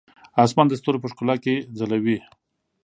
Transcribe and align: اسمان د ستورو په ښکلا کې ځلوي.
اسمان 0.43 0.67
د 0.69 0.73
ستورو 0.79 1.01
په 1.03 1.07
ښکلا 1.11 1.35
کې 1.43 1.55
ځلوي. 1.79 2.17